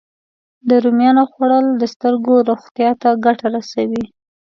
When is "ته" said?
3.01-3.09